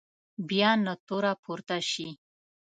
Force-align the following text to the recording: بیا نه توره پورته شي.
بیا 0.49 0.71
نه 0.85 0.93
توره 1.07 1.33
پورته 1.43 1.77
شي. 1.91 2.07